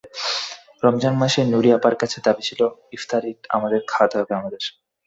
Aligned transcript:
রমজান 0.83 1.13
মাসে 1.21 1.41
নূরী 1.51 1.69
আপার 1.77 1.93
কাছে 2.01 2.17
দাবি 2.25 2.43
ছিল, 2.49 2.61
ইফতারি 2.93 3.31
খাওয়াতে 3.87 4.15
হবে 4.19 4.33
আমাদের। 4.39 4.61